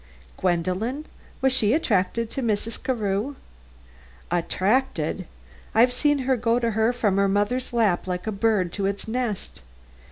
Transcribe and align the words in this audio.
"Gwendolen? 0.35 1.05
Was 1.41 1.53
she 1.53 1.73
attracted 1.75 2.31
to 2.31 2.41
Mrs. 2.41 2.81
Carew?" 2.81 3.35
"Attracted? 4.31 5.27
I've 5.75 5.93
seen 5.93 6.17
her 6.25 6.35
go 6.35 6.57
to 6.57 6.71
her 6.71 6.91
from 6.91 7.17
her 7.17 7.27
mother's 7.27 7.71
lap 7.71 8.07
like 8.07 8.25
a 8.25 8.31
bird 8.31 8.73
to 8.73 8.87
its 8.87 9.07
nest. 9.07 9.61